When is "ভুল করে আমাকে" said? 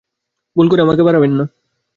0.55-1.03